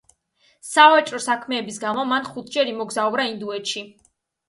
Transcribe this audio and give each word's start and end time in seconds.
სავაჭრო 0.69 1.19
საქმეების 1.27 1.79
გამო, 1.85 2.07
მან 2.15 2.27
ხუთჯერ 2.33 2.75
იმოგზაურა 2.75 3.31
ინდოეთში. 3.37 3.89